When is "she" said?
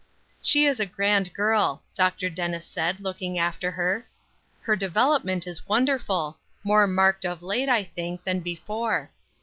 0.41-0.65